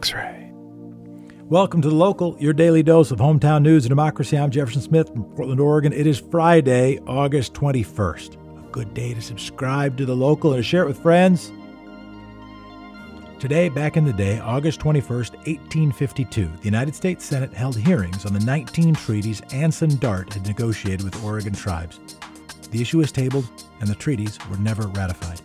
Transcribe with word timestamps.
X 0.00 0.14
ray. 0.14 0.50
Welcome 1.50 1.82
to 1.82 1.90
the 1.90 1.94
local, 1.94 2.34
your 2.40 2.54
daily 2.54 2.82
dose 2.82 3.10
of 3.10 3.18
hometown 3.18 3.60
news 3.60 3.84
and 3.84 3.90
democracy. 3.90 4.38
I'm 4.38 4.50
Jefferson 4.50 4.80
Smith 4.80 5.10
from 5.10 5.24
Portland, 5.24 5.60
Oregon. 5.60 5.92
It 5.92 6.06
is 6.06 6.18
Friday, 6.18 6.98
August 7.06 7.52
21st. 7.52 8.64
A 8.66 8.70
good 8.70 8.94
day 8.94 9.12
to 9.12 9.20
subscribe 9.20 9.98
to 9.98 10.06
the 10.06 10.16
local 10.16 10.54
and 10.54 10.60
to 10.60 10.62
share 10.62 10.84
it 10.84 10.86
with 10.86 11.02
friends. 11.02 11.52
Today, 13.38 13.68
back 13.68 13.98
in 13.98 14.06
the 14.06 14.12
day, 14.14 14.40
August 14.40 14.80
21st, 14.80 15.36
1852, 15.46 16.46
the 16.46 16.64
United 16.64 16.94
States 16.94 17.22
Senate 17.22 17.52
held 17.52 17.76
hearings 17.76 18.24
on 18.24 18.32
the 18.32 18.40
19 18.40 18.94
treaties 18.94 19.42
Anson 19.52 19.98
Dart 19.98 20.32
had 20.32 20.46
negotiated 20.46 21.04
with 21.04 21.22
Oregon 21.22 21.52
tribes. 21.52 22.00
The 22.70 22.80
issue 22.80 22.96
was 22.96 23.12
tabled, 23.12 23.50
and 23.80 23.90
the 23.90 23.94
treaties 23.94 24.38
were 24.48 24.56
never 24.56 24.86
ratified. 24.86 25.42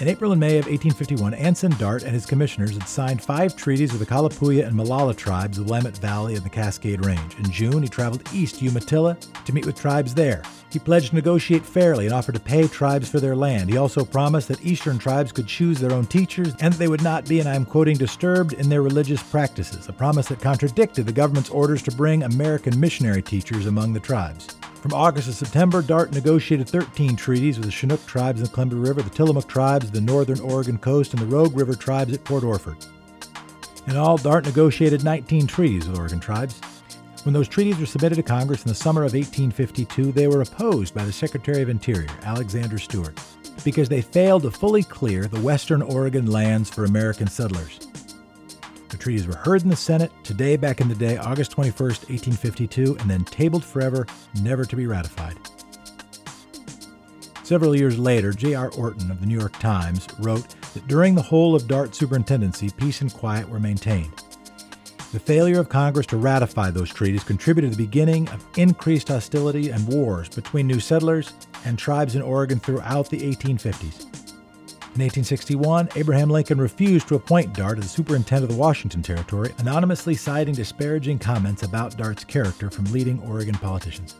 In 0.00 0.08
April 0.08 0.32
and 0.32 0.40
May 0.40 0.58
of 0.58 0.66
1851, 0.66 1.34
Anson 1.34 1.70
Dart 1.78 2.02
and 2.02 2.12
his 2.12 2.26
commissioners 2.26 2.72
had 2.72 2.88
signed 2.88 3.22
five 3.22 3.54
treaties 3.54 3.92
with 3.92 4.00
the 4.00 4.06
Kalapuya 4.06 4.66
and 4.66 4.74
Molala 4.76 5.16
tribes 5.16 5.56
of 5.56 5.66
the 5.66 5.70
Willamette 5.70 5.98
Valley 5.98 6.34
and 6.34 6.44
the 6.44 6.50
Cascade 6.50 7.06
Range. 7.06 7.36
In 7.36 7.48
June, 7.48 7.80
he 7.80 7.88
traveled 7.88 8.28
east 8.34 8.58
to 8.58 8.64
Umatilla 8.64 9.16
to 9.44 9.52
meet 9.54 9.64
with 9.64 9.78
tribes 9.78 10.12
there. 10.12 10.42
He 10.74 10.80
pledged 10.80 11.10
to 11.10 11.14
negotiate 11.14 11.64
fairly 11.64 12.06
and 12.06 12.12
offered 12.12 12.34
to 12.34 12.40
pay 12.40 12.66
tribes 12.66 13.08
for 13.08 13.20
their 13.20 13.36
land. 13.36 13.70
He 13.70 13.76
also 13.76 14.04
promised 14.04 14.48
that 14.48 14.66
eastern 14.66 14.98
tribes 14.98 15.30
could 15.30 15.46
choose 15.46 15.78
their 15.78 15.92
own 15.92 16.04
teachers 16.04 16.52
and 16.58 16.74
that 16.74 16.78
they 16.78 16.88
would 16.88 17.00
not 17.00 17.28
be, 17.28 17.38
and 17.38 17.48
I'm 17.48 17.64
quoting, 17.64 17.96
disturbed 17.96 18.54
in 18.54 18.68
their 18.68 18.82
religious 18.82 19.22
practices, 19.22 19.88
a 19.88 19.92
promise 19.92 20.26
that 20.26 20.40
contradicted 20.40 21.06
the 21.06 21.12
government's 21.12 21.48
orders 21.48 21.80
to 21.84 21.92
bring 21.92 22.24
American 22.24 22.80
missionary 22.80 23.22
teachers 23.22 23.66
among 23.66 23.92
the 23.92 24.00
tribes. 24.00 24.48
From 24.82 24.92
August 24.92 25.28
to 25.28 25.32
September, 25.32 25.80
Dart 25.80 26.12
negotiated 26.12 26.68
13 26.68 27.14
treaties 27.14 27.56
with 27.56 27.66
the 27.66 27.72
Chinook 27.72 28.04
tribes 28.04 28.40
in 28.40 28.46
the 28.46 28.52
Columbia 28.52 28.80
River, 28.80 29.02
the 29.02 29.10
Tillamook 29.10 29.46
tribes 29.46 29.92
the 29.92 30.00
northern 30.00 30.40
Oregon 30.40 30.76
coast, 30.76 31.14
and 31.14 31.22
the 31.22 31.26
Rogue 31.26 31.56
River 31.56 31.76
tribes 31.76 32.12
at 32.12 32.24
Port 32.24 32.42
Orford. 32.42 32.84
In 33.86 33.96
all, 33.96 34.18
Dart 34.18 34.44
negotiated 34.44 35.04
19 35.04 35.46
treaties 35.46 35.86
with 35.86 36.00
Oregon 36.00 36.18
tribes. 36.18 36.60
When 37.24 37.32
those 37.32 37.48
treaties 37.48 37.78
were 37.78 37.86
submitted 37.86 38.16
to 38.16 38.22
Congress 38.22 38.64
in 38.64 38.68
the 38.68 38.74
summer 38.74 39.00
of 39.00 39.14
1852, 39.14 40.12
they 40.12 40.28
were 40.28 40.42
opposed 40.42 40.94
by 40.94 41.06
the 41.06 41.12
Secretary 41.12 41.62
of 41.62 41.70
Interior, 41.70 42.10
Alexander 42.22 42.76
Stuart, 42.76 43.18
because 43.64 43.88
they 43.88 44.02
failed 44.02 44.42
to 44.42 44.50
fully 44.50 44.82
clear 44.82 45.24
the 45.24 45.40
western 45.40 45.80
Oregon 45.80 46.26
lands 46.26 46.68
for 46.68 46.84
American 46.84 47.26
settlers. 47.26 47.88
The 48.90 48.98
treaties 48.98 49.26
were 49.26 49.36
heard 49.36 49.62
in 49.62 49.70
the 49.70 49.76
Senate 49.76 50.12
today, 50.22 50.56
back 50.58 50.82
in 50.82 50.88
the 50.88 50.94
day, 50.94 51.16
August 51.16 51.52
21st, 51.52 52.10
1852, 52.10 52.98
and 53.00 53.10
then 53.10 53.24
tabled 53.24 53.64
forever, 53.64 54.06
never 54.42 54.66
to 54.66 54.76
be 54.76 54.86
ratified. 54.86 55.38
Several 57.42 57.74
years 57.74 57.98
later, 57.98 58.32
J.R. 58.34 58.70
Orton 58.72 59.10
of 59.10 59.20
the 59.20 59.26
New 59.26 59.38
York 59.38 59.58
Times 59.60 60.08
wrote 60.18 60.54
that 60.74 60.86
during 60.88 61.14
the 61.14 61.22
whole 61.22 61.54
of 61.54 61.68
Dart 61.68 61.94
superintendency, 61.94 62.68
peace 62.76 63.00
and 63.00 63.12
quiet 63.14 63.48
were 63.48 63.60
maintained. 63.60 64.23
The 65.14 65.20
failure 65.20 65.60
of 65.60 65.68
Congress 65.68 66.06
to 66.06 66.16
ratify 66.16 66.72
those 66.72 66.92
treaties 66.92 67.22
contributed 67.22 67.70
to 67.70 67.76
the 67.76 67.84
beginning 67.84 68.28
of 68.30 68.44
increased 68.56 69.06
hostility 69.06 69.70
and 69.70 69.86
wars 69.86 70.28
between 70.28 70.66
new 70.66 70.80
settlers 70.80 71.32
and 71.64 71.78
tribes 71.78 72.16
in 72.16 72.22
Oregon 72.22 72.58
throughout 72.58 73.08
the 73.10 73.20
1850s. 73.20 74.06
In 74.96 75.00
1861, 75.00 75.90
Abraham 75.94 76.30
Lincoln 76.30 76.60
refused 76.60 77.06
to 77.06 77.14
appoint 77.14 77.54
Dart 77.54 77.78
as 77.78 77.92
superintendent 77.92 78.50
of 78.50 78.56
the 78.56 78.60
Washington 78.60 79.02
Territory, 79.02 79.54
anonymously 79.58 80.16
citing 80.16 80.52
disparaging 80.52 81.20
comments 81.20 81.62
about 81.62 81.96
Dart's 81.96 82.24
character 82.24 82.68
from 82.68 82.86
leading 82.86 83.20
Oregon 83.20 83.54
politicians. 83.54 84.16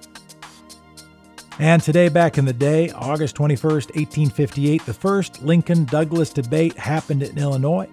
And 1.58 1.82
today, 1.82 2.08
back 2.08 2.38
in 2.38 2.44
the 2.44 2.52
day, 2.52 2.90
August 2.90 3.34
21st, 3.34 3.96
1858, 3.96 4.86
the 4.86 4.94
first 4.94 5.42
Lincoln 5.42 5.86
Douglas 5.86 6.32
debate 6.32 6.78
happened 6.78 7.24
in 7.24 7.36
Illinois. 7.36 7.88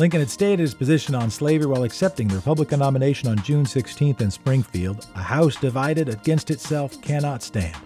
Lincoln 0.00 0.20
had 0.20 0.30
stated 0.30 0.60
his 0.60 0.72
position 0.72 1.14
on 1.14 1.28
slavery 1.28 1.66
while 1.66 1.82
accepting 1.82 2.26
the 2.26 2.34
Republican 2.34 2.78
nomination 2.78 3.28
on 3.28 3.36
June 3.42 3.66
16th 3.66 4.22
in 4.22 4.30
Springfield. 4.30 5.06
A 5.14 5.20
house 5.20 5.56
divided 5.56 6.08
against 6.08 6.50
itself 6.50 7.02
cannot 7.02 7.42
stand. 7.42 7.76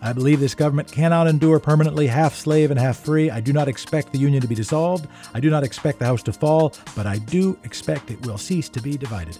I 0.00 0.12
believe 0.12 0.38
this 0.38 0.54
government 0.54 0.92
cannot 0.92 1.26
endure 1.26 1.58
permanently 1.58 2.06
half 2.06 2.36
slave 2.36 2.70
and 2.70 2.78
half 2.78 3.00
free. 3.00 3.30
I 3.30 3.40
do 3.40 3.52
not 3.52 3.66
expect 3.66 4.12
the 4.12 4.18
Union 4.18 4.40
to 4.42 4.46
be 4.46 4.54
dissolved. 4.54 5.08
I 5.34 5.40
do 5.40 5.50
not 5.50 5.64
expect 5.64 5.98
the 5.98 6.04
House 6.04 6.22
to 6.22 6.32
fall, 6.32 6.72
but 6.94 7.08
I 7.08 7.18
do 7.18 7.58
expect 7.64 8.12
it 8.12 8.24
will 8.24 8.38
cease 8.38 8.68
to 8.68 8.80
be 8.80 8.96
divided. 8.96 9.36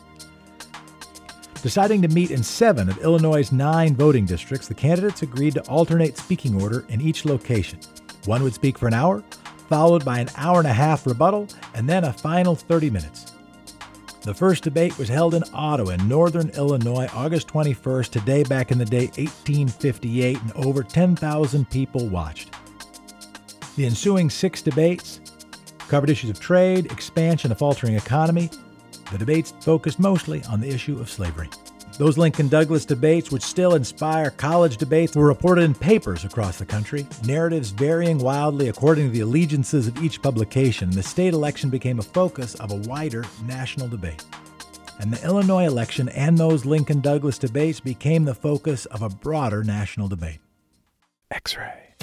Deciding 1.63 2.03
to 2.03 2.09
meet 2.09 2.33
in 2.33 2.43
seven 2.43 2.89
of 2.89 2.99
Illinois' 2.99 3.53
nine 3.53 3.95
voting 3.95 4.27
districts, 4.27 4.67
the 4.67 4.75
candidates 4.75 5.23
agreed 5.23 5.55
to 5.55 5.63
alternate 5.69 6.19
speaking 6.19 6.61
order 6.61 6.85
in 6.89 7.01
each 7.01 7.25
location. 7.25 7.79
One 8.25 8.43
would 8.43 8.55
speak 8.55 8.79
for 8.79 8.89
an 8.89 8.95
hour, 8.95 9.23
followed 9.71 10.05
by 10.05 10.19
an 10.19 10.29
hour 10.37 10.59
and 10.59 10.69
a 10.69 10.73
half 10.73 11.07
rebuttal, 11.07 11.49
and 11.75 11.89
then 11.89 12.05
a 12.05 12.13
final 12.13 12.55
30 12.55 12.91
minutes. 12.91 13.33
The 14.23 14.35
first 14.35 14.65
debate 14.65 14.99
was 14.99 15.09
held 15.09 15.35
in 15.35 15.45
Ottawa, 15.55 15.93
in 15.93 16.07
northern 16.07 16.51
Illinois, 16.51 17.09
August 17.15 17.49
21st, 17.49 18.11
today 18.11 18.43
back 18.43 18.71
in 18.71 18.77
the 18.77 18.85
day, 18.85 19.07
1858, 19.07 20.43
and 20.43 20.53
over 20.53 20.83
10,000 20.83 21.71
people 21.71 22.07
watched. 22.09 22.55
The 23.77 23.87
ensuing 23.87 24.29
six 24.29 24.61
debates 24.61 25.21
covered 25.89 26.11
issues 26.11 26.31
of 26.31 26.39
trade, 26.39 26.93
expansion, 26.93 27.51
a 27.51 27.55
faltering 27.55 27.95
economy. 27.95 28.51
The 29.11 29.19
debates 29.19 29.55
focused 29.61 29.99
mostly 29.99 30.43
on 30.45 30.61
the 30.61 30.69
issue 30.69 31.01
of 31.01 31.09
slavery. 31.09 31.49
Those 32.01 32.17
Lincoln 32.17 32.49
Douglas 32.49 32.87
debates, 32.87 33.31
which 33.31 33.43
still 33.43 33.75
inspire 33.75 34.31
college 34.31 34.79
debates, 34.79 35.15
were 35.15 35.27
reported 35.27 35.65
in 35.65 35.75
papers 35.75 36.25
across 36.25 36.59
the 36.59 36.65
country, 36.65 37.07
narratives 37.27 37.73
varying 37.73 38.17
wildly 38.17 38.71
according 38.71 39.09
to 39.09 39.11
the 39.11 39.21
allegiances 39.21 39.87
of 39.87 40.03
each 40.03 40.23
publication. 40.23 40.91
The 40.91 41.03
state 41.03 41.35
election 41.35 41.69
became 41.69 41.99
a 41.99 42.03
focus 42.03 42.55
of 42.55 42.73
a 42.73 42.89
wider 42.89 43.27
national 43.45 43.89
debate. 43.89 44.25
And 44.99 45.13
the 45.13 45.23
Illinois 45.23 45.67
election 45.67 46.09
and 46.09 46.39
those 46.39 46.65
Lincoln 46.65 47.03
Douglas 47.03 47.37
debates 47.37 47.81
became 47.81 48.25
the 48.25 48.35
focus 48.35 48.87
of 48.87 49.03
a 49.03 49.11
broader 49.11 49.63
national 49.63 50.09
debate. 50.09 50.39
X 51.31 51.55
ray. 51.59 51.97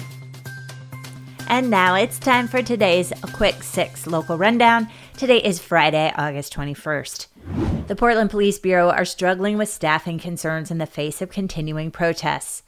And 1.48 1.70
now 1.70 1.96
it's 1.96 2.20
time 2.20 2.46
for 2.46 2.62
today's 2.62 3.12
Quick 3.32 3.64
Six 3.64 4.06
local 4.06 4.38
rundown. 4.38 4.86
Today 5.16 5.38
is 5.38 5.58
Friday, 5.58 6.12
August 6.16 6.54
21st. 6.54 7.67
The 7.88 7.96
Portland 7.96 8.28
Police 8.28 8.58
Bureau 8.58 8.90
are 8.90 9.06
struggling 9.06 9.56
with 9.56 9.70
staffing 9.70 10.18
concerns 10.18 10.70
in 10.70 10.76
the 10.76 10.84
face 10.84 11.22
of 11.22 11.30
continuing 11.30 11.90
protests. 11.90 12.62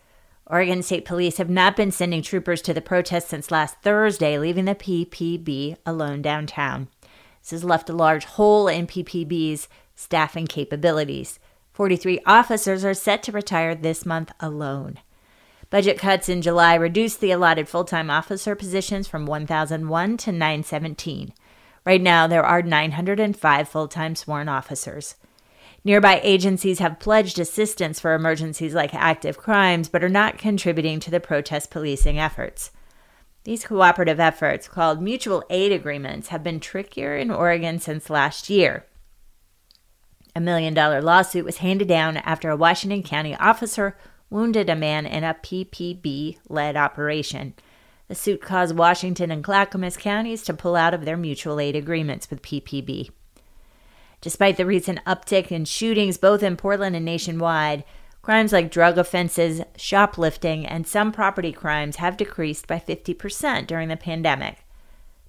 Oregon 0.47 0.83
State 0.83 1.05
Police 1.05 1.37
have 1.37 1.51
not 1.51 1.77
been 1.77 1.93
sending 1.93 2.23
troopers 2.23 2.63
to 2.63 2.73
the 2.73 2.81
protests 2.81 3.29
since 3.29 3.51
last 3.51 3.77
Thursday, 3.83 4.39
leaving 4.39 4.65
the 4.65 4.75
PPB 4.75 5.77
alone 5.85 6.23
downtown. 6.23 6.89
This 7.43 7.51
has 7.51 7.65
left 7.65 7.91
a 7.91 7.93
large 7.93 8.25
hole 8.25 8.67
in 8.67 8.87
PPB's 8.87 9.69
staffing 9.95 10.47
capabilities. 10.47 11.39
43 11.75 12.21
officers 12.25 12.83
are 12.83 12.95
set 12.95 13.23
to 13.25 13.33
retire 13.33 13.75
this 13.75 14.07
month 14.07 14.33
alone. 14.41 15.01
Budget 15.69 15.99
cuts 15.99 16.31
in 16.31 16.41
July 16.41 16.75
reduced 16.77 17.21
the 17.21 17.31
allotted 17.31 17.69
full 17.69 17.85
time 17.85 18.09
officer 18.09 18.55
positions 18.55 19.07
from 19.07 19.27
1,001 19.27 20.17
to 20.17 20.33
917. 20.33 21.35
Right 21.85 22.01
now, 22.01 22.27
there 22.27 22.45
are 22.45 22.63
905 22.63 23.69
full 23.69 23.89
time 23.89 24.15
sworn 24.15 24.49
officers. 24.49 25.17
Nearby 25.83 26.21
agencies 26.23 26.79
have 26.79 27.01
pledged 27.01 27.39
assistance 27.39 27.99
for 27.99 28.15
emergencies 28.15 28.75
like 28.75 28.93
active 28.93 29.39
crimes, 29.39 29.89
but 29.89 30.05
are 30.05 30.11
not 30.11 30.37
contributing 30.37 31.01
to 31.01 31.11
the 31.11 31.21
protest 31.21 31.71
policing 31.71 32.19
efforts. 32.19 32.71
These 33.45 33.65
cooperative 33.65 34.21
efforts, 34.21 34.69
called 34.69 35.01
mutual 35.01 35.43
aid 35.49 35.73
agreements, 35.73 36.29
have 36.29 36.45
been 36.45 36.61
trickier 36.61 37.17
in 37.17 37.31
Oregon 37.31 37.79
since 37.79 38.11
last 38.11 38.51
year. 38.51 38.85
A 40.37 40.41
million 40.41 40.75
dollar 40.75 41.01
lawsuit 41.01 41.47
was 41.47 41.59
handed 41.59 41.89
down 41.89 42.19
after 42.19 42.51
a 42.51 42.57
Washington 42.57 43.03
County 43.03 43.35
officer 43.37 43.97
wounded 44.29 44.69
a 44.69 44.77
man 44.77 45.07
in 45.07 45.25
a 45.25 45.35
PPB 45.35 46.39
led 46.49 46.77
operation. 46.77 47.55
The 48.11 48.17
suit 48.17 48.43
caused 48.43 48.77
Washington 48.77 49.31
and 49.31 49.45
Clackamas 49.45 49.97
counties 49.97 50.43
to 50.43 50.53
pull 50.53 50.75
out 50.75 50.95
of 50.95 51.05
their 51.05 51.17
mutual 51.17 51.61
aid 51.61 51.77
agreements 51.77 52.29
with 52.29 52.43
PPB. 52.43 53.11
Despite 54.21 54.57
the 54.57 54.67
recent 54.67 54.99
uptick 55.05 55.53
in 55.53 55.65
shootings 55.65 56.19
both 56.19 56.43
in 56.43 56.57
Portland 56.57 56.97
and 56.97 57.05
nationwide, 57.05 57.85
crimes 58.21 58.53
like 58.53 58.73
drug 58.73 58.99
offenses, 58.99 59.63
shoplifting, 59.77 60.67
and 60.67 60.89
some 60.89 61.13
property 61.13 61.53
crimes 61.53 61.97
have 61.97 62.17
decreased 62.17 62.67
by 62.67 62.81
50% 62.81 63.69
during 63.69 63.87
the 63.87 63.97
pandemic. 63.97 64.65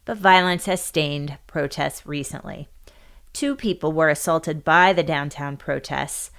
But 0.04 0.18
violence 0.18 0.66
has 0.66 0.84
stained 0.84 1.38
protests 1.46 2.08
recently. 2.08 2.68
Two 3.32 3.56
people 3.56 3.92
were 3.92 4.10
assaulted 4.10 4.64
by 4.64 4.92
the 4.92 5.04
downtown 5.04 5.56
protests. 5.56 6.32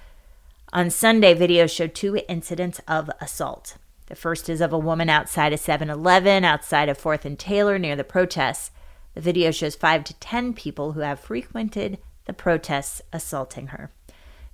On 0.73 0.89
Sunday, 0.89 1.33
videos 1.35 1.73
showed 1.73 1.95
two 1.95 2.19
incidents 2.27 2.81
of 2.85 3.09
assault. 3.21 3.77
The 4.13 4.19
first 4.19 4.47
is 4.47 4.61
of 4.61 4.71
a 4.71 4.77
woman 4.77 5.09
outside 5.09 5.53
a 5.53 5.57
7 5.57 5.89
Eleven 5.89 6.45
outside 6.45 6.87
of 6.87 6.99
4th 6.99 7.25
and 7.25 7.39
Taylor 7.39 7.79
near 7.79 7.95
the 7.95 8.03
protests. 8.03 8.69
The 9.15 9.21
video 9.21 9.49
shows 9.49 9.73
5 9.73 10.03
to 10.03 10.13
10 10.19 10.53
people 10.53 10.91
who 10.91 10.99
have 10.99 11.19
frequented 11.19 11.97
the 12.25 12.33
protests 12.33 13.01
assaulting 13.11 13.69
her. 13.69 13.91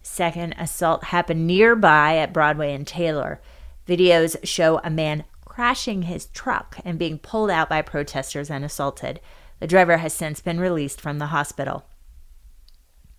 Second 0.01 0.55
assault 0.57 1.03
happened 1.03 1.45
nearby 1.45 2.15
at 2.15 2.31
Broadway 2.31 2.73
and 2.73 2.87
Taylor. 2.87 3.41
Videos 3.85 4.37
show 4.45 4.79
a 4.81 4.89
man 4.89 5.25
crashing 5.43 6.03
his 6.03 6.27
truck 6.27 6.77
and 6.85 6.97
being 6.97 7.19
pulled 7.19 7.49
out 7.49 7.67
by 7.67 7.81
protesters 7.81 8.49
and 8.49 8.63
assaulted. 8.63 9.19
The 9.59 9.67
driver 9.67 9.97
has 9.97 10.13
since 10.13 10.39
been 10.39 10.61
released 10.61 11.01
from 11.01 11.19
the 11.19 11.33
hospital. 11.35 11.83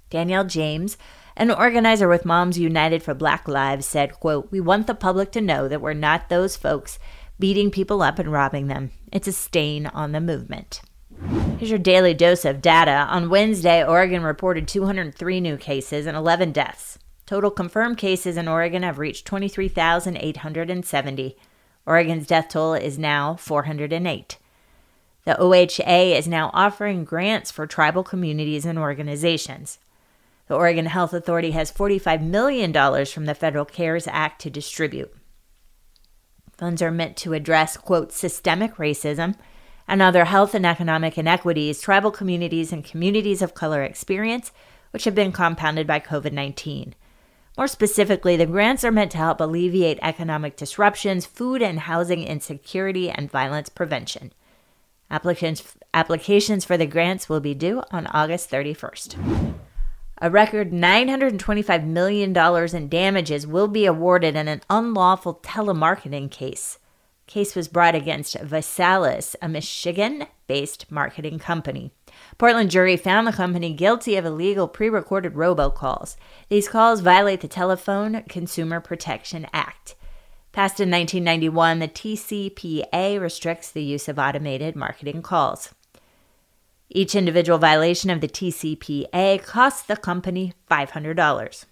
Danielle 0.08 0.44
James, 0.44 0.96
an 1.40 1.50
organizer 1.50 2.06
with 2.06 2.26
Moms 2.26 2.58
United 2.58 3.02
for 3.02 3.14
Black 3.14 3.48
Lives, 3.48 3.86
said, 3.86 4.20
quote, 4.20 4.52
We 4.52 4.60
want 4.60 4.86
the 4.86 4.94
public 4.94 5.32
to 5.32 5.40
know 5.40 5.68
that 5.68 5.80
we're 5.80 5.94
not 5.94 6.28
those 6.28 6.54
folks 6.54 6.98
beating 7.38 7.70
people 7.70 8.02
up 8.02 8.18
and 8.18 8.30
robbing 8.30 8.66
them. 8.66 8.90
It's 9.10 9.26
a 9.26 9.32
stain 9.32 9.86
on 9.86 10.12
the 10.12 10.20
movement. 10.20 10.82
Here's 11.56 11.70
your 11.70 11.78
daily 11.78 12.12
dose 12.12 12.44
of 12.44 12.60
data. 12.60 13.06
On 13.08 13.30
Wednesday, 13.30 13.82
Oregon 13.82 14.22
reported 14.22 14.68
203 14.68 15.40
new 15.40 15.56
cases 15.56 16.04
and 16.04 16.14
11 16.14 16.52
deaths. 16.52 16.98
Total 17.24 17.50
confirmed 17.50 17.96
cases 17.96 18.36
in 18.36 18.46
Oregon 18.46 18.82
have 18.82 18.98
reached 18.98 19.24
23,870. 19.24 21.38
Oregon's 21.86 22.26
death 22.26 22.48
toll 22.50 22.74
is 22.74 22.98
now 22.98 23.36
408. 23.36 24.36
The 25.24 25.36
OHA 25.36 26.18
is 26.18 26.28
now 26.28 26.50
offering 26.52 27.04
grants 27.04 27.50
for 27.50 27.66
tribal 27.66 28.04
communities 28.04 28.66
and 28.66 28.78
organizations. 28.78 29.78
The 30.50 30.56
Oregon 30.56 30.86
Health 30.86 31.12
Authority 31.12 31.52
has 31.52 31.70
$45 31.70 32.22
million 32.22 32.72
from 33.06 33.26
the 33.26 33.36
Federal 33.36 33.64
CARES 33.64 34.08
Act 34.08 34.40
to 34.40 34.50
distribute. 34.50 35.14
Funds 36.58 36.82
are 36.82 36.90
meant 36.90 37.16
to 37.18 37.34
address, 37.34 37.76
quote, 37.76 38.10
systemic 38.10 38.74
racism 38.74 39.36
and 39.86 40.02
other 40.02 40.24
health 40.24 40.52
and 40.52 40.66
economic 40.66 41.16
inequities 41.16 41.80
tribal 41.80 42.10
communities 42.10 42.72
and 42.72 42.84
communities 42.84 43.42
of 43.42 43.54
color 43.54 43.84
experience, 43.84 44.50
which 44.90 45.04
have 45.04 45.14
been 45.14 45.30
compounded 45.30 45.86
by 45.86 46.00
COVID 46.00 46.32
19. 46.32 46.96
More 47.56 47.68
specifically, 47.68 48.36
the 48.36 48.44
grants 48.44 48.82
are 48.82 48.90
meant 48.90 49.12
to 49.12 49.18
help 49.18 49.40
alleviate 49.40 50.00
economic 50.02 50.56
disruptions, 50.56 51.26
food 51.26 51.62
and 51.62 51.78
housing 51.78 52.24
insecurity, 52.24 53.08
and 53.08 53.30
violence 53.30 53.68
prevention. 53.68 54.32
Applications 55.12 56.64
for 56.64 56.76
the 56.76 56.86
grants 56.86 57.28
will 57.28 57.38
be 57.38 57.54
due 57.54 57.84
on 57.92 58.08
August 58.08 58.50
31st. 58.50 59.59
A 60.22 60.30
record 60.30 60.70
$925 60.70 61.86
million 61.86 62.36
in 62.76 62.88
damages 62.90 63.46
will 63.46 63.68
be 63.68 63.86
awarded 63.86 64.36
in 64.36 64.48
an 64.48 64.60
unlawful 64.68 65.36
telemarketing 65.36 66.30
case. 66.30 66.78
Case 67.26 67.54
was 67.54 67.68
brought 67.68 67.94
against 67.94 68.36
ViSalus, 68.36 69.34
a 69.40 69.48
Michigan 69.48 70.26
based 70.46 70.90
marketing 70.90 71.38
company. 71.38 71.92
Portland 72.36 72.70
jury 72.70 72.98
found 72.98 73.26
the 73.26 73.32
company 73.32 73.72
guilty 73.72 74.16
of 74.16 74.26
illegal 74.26 74.68
pre 74.68 74.90
recorded 74.90 75.32
robocalls. 75.32 76.16
These 76.50 76.68
calls 76.68 77.00
violate 77.00 77.40
the 77.40 77.48
Telephone 77.48 78.22
Consumer 78.28 78.80
Protection 78.80 79.46
Act. 79.54 79.94
Passed 80.52 80.80
in 80.80 80.90
1991, 80.90 81.78
the 81.78 81.88
TCPA 81.88 83.18
restricts 83.18 83.70
the 83.70 83.84
use 83.84 84.06
of 84.06 84.18
automated 84.18 84.76
marketing 84.76 85.22
calls. 85.22 85.72
Each 86.92 87.14
individual 87.14 87.58
violation 87.58 88.10
of 88.10 88.20
the 88.20 88.28
TCPA 88.28 89.44
costs 89.44 89.82
the 89.82 89.96
company 89.96 90.54
$500. 90.68 91.64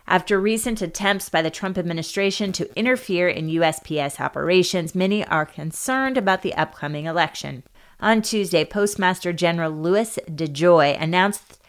After 0.05 0.39
recent 0.39 0.81
attempts 0.81 1.29
by 1.29 1.41
the 1.41 1.49
Trump 1.49 1.77
administration 1.77 2.51
to 2.53 2.77
interfere 2.77 3.29
in 3.29 3.47
USPS 3.47 4.19
operations, 4.19 4.95
many 4.95 5.25
are 5.25 5.45
concerned 5.45 6.17
about 6.17 6.41
the 6.41 6.53
upcoming 6.55 7.05
election. 7.05 7.63
On 8.01 8.21
Tuesday, 8.21 8.65
Postmaster 8.65 9.31
General 9.31 9.71
Louis 9.71 10.19
DeJoy 10.29 11.01
announced 11.01 11.61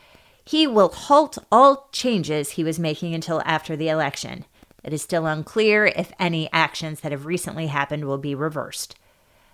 he 0.44 0.66
will 0.66 0.88
halt 0.88 1.38
all 1.52 1.88
changes 1.92 2.50
he 2.50 2.64
was 2.64 2.78
making 2.78 3.14
until 3.14 3.40
after 3.44 3.76
the 3.76 3.88
election. 3.88 4.44
It 4.82 4.92
is 4.92 5.00
still 5.00 5.26
unclear 5.26 5.86
if 5.86 6.12
any 6.18 6.50
actions 6.52 7.00
that 7.00 7.12
have 7.12 7.24
recently 7.24 7.68
happened 7.68 8.04
will 8.04 8.18
be 8.18 8.34
reversed. 8.34 8.96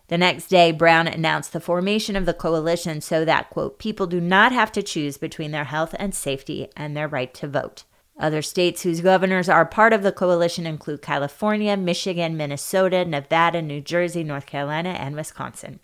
The 0.09 0.19
next 0.19 0.49
day, 0.49 0.73
Brown 0.73 1.09
announced 1.09 1.53
the 1.53 1.61
formation 1.61 2.17
of 2.17 2.27
the 2.27 2.35
coalition 2.35 3.01
so 3.01 3.25
that, 3.25 3.51
quote, 3.51 3.79
people 3.79 4.07
do 4.07 4.21
not 4.21 4.53
have 4.53 4.73
to 4.73 4.83
choose 4.83 5.17
between 5.17 5.53
their 5.53 5.65
health 5.65 5.95
and 5.99 6.15
safety 6.15 6.69
and 6.77 6.97
their 6.97 7.09
right 7.09 7.33
to 7.35 7.49
vote. 7.49 7.85
Other 8.19 8.43
states 8.43 8.83
whose 8.83 9.01
governors 9.01 9.49
are 9.49 9.65
part 9.65 9.93
of 9.93 10.03
the 10.03 10.13
coalition 10.13 10.67
include 10.67 11.03
California, 11.03 11.77
Michigan, 11.77 12.37
Minnesota, 12.37 13.05
Nevada, 13.05 13.63
New 13.63 13.81
Jersey, 13.81 14.23
North 14.23 14.45
Carolina, 14.45 14.91
and 14.91 15.17
Wisconsin. 15.17 15.81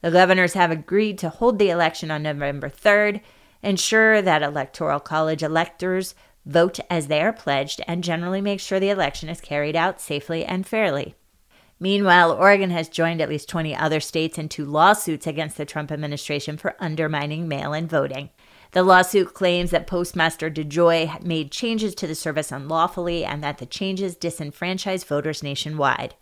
The 0.00 0.10
governors 0.10 0.54
have 0.54 0.70
agreed 0.70 1.18
to 1.18 1.28
hold 1.28 1.58
the 1.58 1.68
election 1.68 2.10
on 2.10 2.22
November 2.22 2.70
3rd, 2.70 3.20
ensure 3.62 4.22
that 4.22 4.42
Electoral 4.42 5.00
College 5.00 5.42
electors 5.42 6.14
vote 6.46 6.80
as 6.88 7.08
they 7.08 7.20
are 7.20 7.32
pledged, 7.32 7.82
and 7.86 8.02
generally 8.02 8.40
make 8.40 8.60
sure 8.60 8.80
the 8.80 8.88
election 8.88 9.28
is 9.28 9.42
carried 9.42 9.76
out 9.76 10.00
safely 10.00 10.44
and 10.44 10.66
fairly. 10.66 11.14
Meanwhile, 11.82 12.32
Oregon 12.32 12.68
has 12.70 12.90
joined 12.90 13.22
at 13.22 13.30
least 13.30 13.48
20 13.48 13.74
other 13.74 14.00
states 14.00 14.36
in 14.36 14.50
two 14.50 14.66
lawsuits 14.66 15.26
against 15.26 15.56
the 15.56 15.64
Trump 15.64 15.90
administration 15.90 16.58
for 16.58 16.76
undermining 16.78 17.48
mail 17.48 17.72
in 17.72 17.88
voting. 17.88 18.28
The 18.72 18.82
lawsuit 18.82 19.32
claims 19.32 19.70
that 19.70 19.86
Postmaster 19.86 20.50
DeJoy 20.50 21.22
made 21.22 21.50
changes 21.50 21.94
to 21.96 22.06
the 22.06 22.14
service 22.14 22.52
unlawfully 22.52 23.24
and 23.24 23.42
that 23.42 23.58
the 23.58 23.66
changes 23.66 24.14
disenfranchise 24.14 25.06
voters 25.06 25.42
nationwide. 25.42 26.14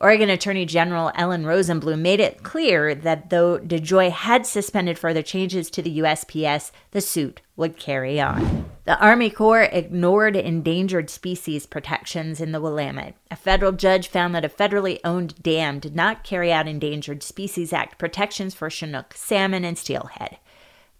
Oregon 0.00 0.30
Attorney 0.30 0.64
General 0.64 1.10
Ellen 1.16 1.44
Rosenblum 1.44 1.98
made 1.98 2.20
it 2.20 2.44
clear 2.44 2.94
that 2.94 3.30
though 3.30 3.58
DeJoy 3.58 4.12
had 4.12 4.46
suspended 4.46 4.96
further 4.96 5.22
changes 5.22 5.68
to 5.70 5.82
the 5.82 5.98
USPS, 5.98 6.70
the 6.92 7.00
suit 7.00 7.40
would 7.56 7.76
carry 7.76 8.20
on. 8.20 8.70
The 8.84 8.96
Army 9.00 9.28
Corps 9.28 9.68
ignored 9.72 10.36
endangered 10.36 11.10
species 11.10 11.66
protections 11.66 12.40
in 12.40 12.52
the 12.52 12.60
Willamette. 12.60 13.16
A 13.32 13.36
federal 13.36 13.72
judge 13.72 14.06
found 14.06 14.36
that 14.36 14.44
a 14.44 14.48
federally 14.48 15.00
owned 15.02 15.42
dam 15.42 15.80
did 15.80 15.96
not 15.96 16.22
carry 16.22 16.52
out 16.52 16.68
Endangered 16.68 17.24
Species 17.24 17.72
Act 17.72 17.98
protections 17.98 18.54
for 18.54 18.70
Chinook 18.70 19.14
salmon 19.16 19.64
and 19.64 19.76
steelhead. 19.76 20.38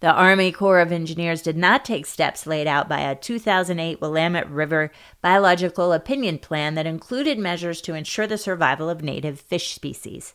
The 0.00 0.12
Army 0.12 0.52
Corps 0.52 0.78
of 0.78 0.92
Engineers 0.92 1.42
did 1.42 1.56
not 1.56 1.84
take 1.84 2.06
steps 2.06 2.46
laid 2.46 2.68
out 2.68 2.88
by 2.88 3.00
a 3.00 3.16
2008 3.16 4.00
Willamette 4.00 4.48
River 4.48 4.92
biological 5.20 5.92
opinion 5.92 6.38
plan 6.38 6.76
that 6.76 6.86
included 6.86 7.36
measures 7.36 7.80
to 7.80 7.94
ensure 7.94 8.28
the 8.28 8.38
survival 8.38 8.88
of 8.88 9.02
native 9.02 9.40
fish 9.40 9.74
species. 9.74 10.34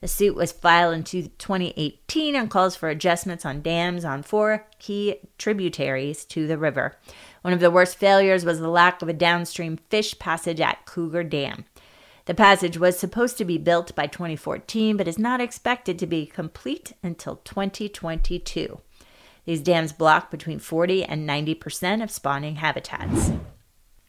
The 0.00 0.08
suit 0.08 0.34
was 0.34 0.50
filed 0.50 0.94
in 0.94 1.04
2018 1.04 2.34
and 2.34 2.50
calls 2.50 2.74
for 2.74 2.88
adjustments 2.88 3.44
on 3.44 3.62
dams 3.62 4.04
on 4.04 4.24
four 4.24 4.66
key 4.80 5.20
tributaries 5.38 6.24
to 6.26 6.48
the 6.48 6.58
river. 6.58 6.96
One 7.42 7.54
of 7.54 7.60
the 7.60 7.70
worst 7.70 7.96
failures 7.96 8.44
was 8.44 8.58
the 8.58 8.68
lack 8.68 9.00
of 9.00 9.08
a 9.08 9.12
downstream 9.12 9.76
fish 9.90 10.18
passage 10.18 10.60
at 10.60 10.86
Cougar 10.86 11.22
Dam. 11.22 11.66
The 12.24 12.34
passage 12.34 12.76
was 12.76 12.98
supposed 12.98 13.38
to 13.38 13.44
be 13.44 13.58
built 13.58 13.94
by 13.94 14.08
2014 14.08 14.96
but 14.96 15.06
is 15.06 15.20
not 15.20 15.40
expected 15.40 16.00
to 16.00 16.06
be 16.06 16.26
complete 16.26 16.94
until 17.00 17.36
2022. 17.36 18.80
These 19.48 19.62
dams 19.62 19.94
block 19.94 20.30
between 20.30 20.58
40 20.58 21.04
and 21.04 21.26
90% 21.26 22.02
of 22.02 22.10
spawning 22.10 22.56
habitats. 22.56 23.32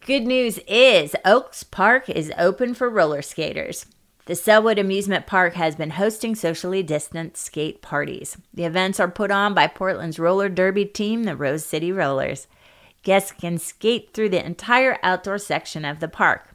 Good 0.05 0.24
news 0.24 0.60
is 0.67 1.15
Oaks 1.24 1.63
Park 1.63 2.10
is 2.10 2.34
open 2.38 2.74
for 2.74 2.89
roller 2.89 3.22
skaters. 3.22 3.86
The 4.25 4.34
Sellwood 4.34 4.77
Amusement 4.77 5.27
Park 5.27 5.53
has 5.53 5.77
been 5.77 5.91
hosting 5.91 6.36
socially 6.36 6.84
distanced 6.84 7.41
skate 7.41 7.81
parties. 7.81 8.36
The 8.53 8.65
events 8.65 9.00
are 9.00 9.08
put 9.08 9.31
on 9.31 9.53
by 9.53 9.67
Portland's 9.67 10.19
roller 10.19 10.50
derby 10.50 10.84
team, 10.84 11.24
the 11.24 11.38
Rose 11.38 11.63
City 11.63 11.93
Rollers. 11.93 12.48
Guests 13.03 13.31
can 13.31 13.60
skate 13.60 14.10
through 14.13 14.31
the 14.31 14.46
entire 14.46 14.98
outdoor 15.03 15.38
section 15.38 15.86
of 15.86 16.01
the 16.01 16.10
park. 16.10 16.53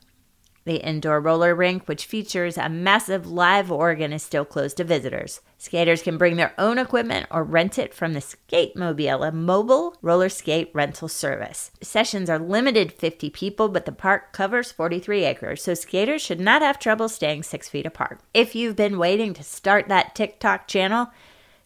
The 0.64 0.76
indoor 0.76 1.20
roller 1.20 1.54
rink, 1.54 1.86
which 1.86 2.06
features 2.06 2.56
a 2.56 2.70
massive 2.70 3.26
live 3.26 3.70
organ, 3.70 4.14
is 4.14 4.22
still 4.22 4.46
closed 4.46 4.78
to 4.78 4.84
visitors. 4.84 5.42
Skaters 5.58 6.02
can 6.02 6.16
bring 6.16 6.36
their 6.36 6.54
own 6.56 6.78
equipment 6.78 7.26
or 7.30 7.44
rent 7.44 7.78
it 7.78 7.92
from 7.92 8.14
the 8.14 8.22
Skate 8.22 8.74
Mobile, 8.74 9.22
a 9.22 9.30
mobile 9.30 9.94
roller 10.00 10.30
skate 10.30 10.70
rental 10.72 11.08
service. 11.08 11.70
Sessions 11.82 12.30
are 12.30 12.38
limited 12.38 12.92
50 12.92 13.28
people, 13.30 13.68
but 13.68 13.84
the 13.84 13.92
park 13.92 14.32
covers 14.32 14.72
43 14.72 15.24
acres, 15.24 15.62
so 15.62 15.74
skaters 15.74 16.22
should 16.22 16.40
not 16.40 16.62
have 16.62 16.78
trouble 16.78 17.10
staying 17.10 17.42
six 17.42 17.68
feet 17.68 17.84
apart. 17.84 18.20
If 18.32 18.54
you've 18.54 18.76
been 18.76 18.96
waiting 18.96 19.34
to 19.34 19.42
start 19.42 19.88
that 19.88 20.14
TikTok 20.14 20.66
channel 20.66 21.08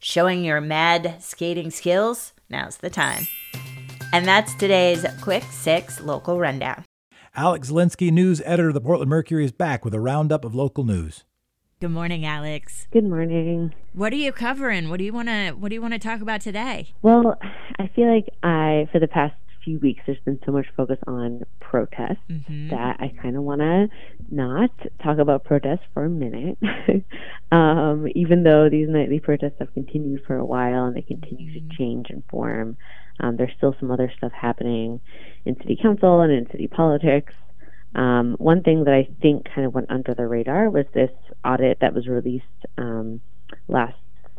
showing 0.01 0.45
your 0.45 0.61
mad 0.61 1.23
skating 1.23 1.71
skills, 1.71 2.33
now's 2.51 2.79
the 2.79 2.91
time. 2.91 3.29
And 4.13 4.27
that's 4.27 4.55
today's 4.55 5.07
Quick 5.21 5.45
Six 5.45 6.01
Local 6.01 6.41
Rundown. 6.41 6.85
Alex 7.39 7.71
Zielinski, 7.71 8.11
news 8.11 8.43
editor 8.45 8.67
of 8.67 8.75
the 8.75 8.81
Portland 8.81 9.09
Mercury, 9.09 9.45
is 9.45 9.53
back 9.53 9.85
with 9.85 9.95
a 9.95 10.01
roundup 10.01 10.45
of 10.45 10.57
local 10.57 10.83
news. 10.83 11.23
Good 11.79 11.93
morning, 11.93 12.27
Alex. 12.27 12.89
Good 12.91 13.05
morning. 13.05 13.73
What 13.93 14.13
are 14.13 14.17
you 14.17 14.33
covering? 14.33 14.91
What 14.91 14.99
do 14.99 15.05
you 15.05 15.13
want 15.13 15.29
to 15.29 15.53
What 15.53 15.69
do 15.69 15.77
you 15.77 15.81
want 15.81 15.95
to 15.95 16.01
talk 16.01 16.21
about 16.21 16.41
today? 16.41 16.95
Well, 17.01 17.39
I 17.79 17.87
feel 17.95 18.13
like 18.13 18.29
I, 18.43 18.89
for 18.91 18.99
the 18.99 19.07
past 19.07 19.37
few 19.69 19.79
weeks, 19.81 20.01
there's 20.07 20.19
been 20.25 20.41
so 20.47 20.53
much 20.53 20.65
focus 20.75 20.97
on 21.07 21.43
protests 21.61 22.25
mm-hmm. 22.31 22.71
that 22.71 22.97
I 23.01 23.13
kind 23.21 23.37
of 23.37 23.43
want 23.43 23.61
to 23.61 23.89
not 24.31 24.71
talk 25.03 25.19
about 25.19 25.45
protests 25.45 25.85
for 25.93 26.07
a 26.07 26.09
minute. 26.09 26.57
um, 27.53 28.09
even 28.15 28.45
though 28.45 28.71
these 28.71 28.89
nightly 28.89 29.21
protests 29.21 29.57
have 29.59 29.75
continued 29.75 30.23
for 30.27 30.37
a 30.37 30.45
while 30.45 30.87
and 30.87 30.97
they 30.97 31.03
continue 31.03 31.51
mm-hmm. 31.51 31.69
to 31.69 31.77
change 31.77 32.07
and 32.09 32.23
form, 32.31 32.79
um, 33.21 33.37
there's 33.37 33.53
still 33.59 33.77
some 33.79 33.91
other 33.91 34.11
stuff 34.17 34.33
happening 34.33 35.01
in 35.45 35.55
city 35.57 35.79
council 35.81 36.23
and 36.23 36.33
in 36.33 36.51
city 36.51 36.67
politics. 36.67 37.35
Um, 37.95 38.37
one 38.39 38.63
thing 38.63 38.85
that 38.85 38.95
I 38.95 39.07
think 39.21 39.49
kind 39.55 39.67
of 39.67 39.75
went 39.75 39.91
under 39.91 40.15
the 40.15 40.27
radar 40.27 40.71
was 40.71 40.87
this 40.95 41.11
audit 41.45 41.81
that 41.81 41.93
was 41.93 42.07
released 42.07 42.45
um, 42.79 43.21
last 43.67 43.97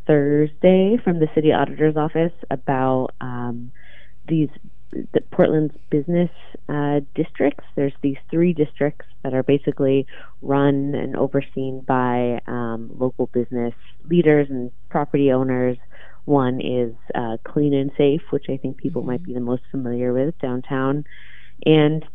Thursday 0.07 0.97
from 1.03 1.19
the 1.19 1.27
city 1.35 1.51
auditor's 1.51 1.97
office 1.97 2.33
about 2.49 3.09
um, 3.21 3.71
these 4.27 4.49
the 4.91 5.21
Portland's 5.31 5.75
business 5.89 6.29
uh, 6.67 7.01
districts. 7.15 7.63
There's 7.75 7.93
these 8.01 8.17
three 8.29 8.53
districts 8.53 9.05
that 9.23 9.33
are 9.33 9.43
basically 9.43 10.07
run 10.41 10.95
and 10.95 11.15
overseen 11.15 11.81
by 11.81 12.41
um, 12.47 12.91
local 12.97 13.27
business 13.27 13.73
leaders 14.09 14.47
and 14.49 14.71
property 14.89 15.31
owners. 15.31 15.77
One 16.25 16.61
is 16.61 16.93
uh, 17.15 17.37
Clean 17.43 17.73
and 17.73 17.91
Safe, 17.97 18.21
which 18.29 18.45
I 18.49 18.57
think 18.57 18.77
people 18.77 19.01
mm-hmm. 19.01 19.11
might 19.11 19.23
be 19.23 19.33
the 19.33 19.39
most 19.39 19.63
familiar 19.71 20.13
with 20.13 20.37
downtown, 20.39 21.05
and 21.65 22.05